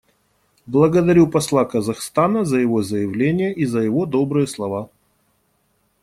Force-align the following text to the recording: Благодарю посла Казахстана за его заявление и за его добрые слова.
Благодарю 0.65 1.27
посла 1.27 1.63
Казахстана 1.63 2.43
за 2.43 2.57
его 2.57 2.81
заявление 2.81 3.53
и 3.53 3.65
за 3.65 3.81
его 3.81 4.07
добрые 4.07 4.47
слова. 4.47 4.89